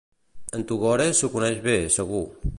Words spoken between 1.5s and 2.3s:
bé, segur.